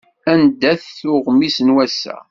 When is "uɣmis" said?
1.13-1.57